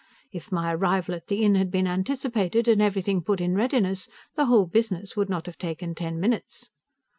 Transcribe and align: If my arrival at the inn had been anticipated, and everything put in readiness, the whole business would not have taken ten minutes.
If 0.31 0.51
my 0.51 0.73
arrival 0.73 1.13
at 1.13 1.27
the 1.27 1.43
inn 1.43 1.53
had 1.53 1.69
been 1.69 1.85
anticipated, 1.85 2.67
and 2.67 2.81
everything 2.81 3.21
put 3.21 3.39
in 3.39 3.53
readiness, 3.53 4.09
the 4.35 4.45
whole 4.45 4.65
business 4.65 5.15
would 5.15 5.29
not 5.29 5.45
have 5.45 5.59
taken 5.59 5.93
ten 5.93 6.19
minutes. 6.19 6.71